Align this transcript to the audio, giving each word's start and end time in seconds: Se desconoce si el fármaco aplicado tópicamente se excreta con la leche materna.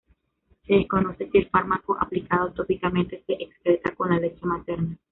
Se 0.65 0.73
desconoce 0.73 1.29
si 1.29 1.37
el 1.37 1.49
fármaco 1.49 1.95
aplicado 2.01 2.51
tópicamente 2.53 3.21
se 3.27 3.33
excreta 3.33 3.93
con 3.93 4.09
la 4.09 4.17
leche 4.17 4.43
materna. 4.47 4.97